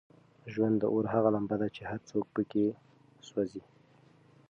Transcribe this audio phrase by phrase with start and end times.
[0.53, 2.65] ژوند د اور هغه لمبه ده چې هر څوک پکې
[3.27, 3.63] سوزي.